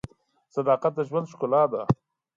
[0.55, 1.81] صداقت د ژوند ښکلا ده.